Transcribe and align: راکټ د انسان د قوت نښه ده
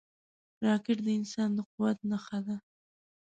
راکټ 0.65 0.97
د 1.05 1.07
انسان 1.19 1.49
د 1.57 1.59
قوت 1.71 1.97
نښه 2.09 2.39
ده 2.45 2.55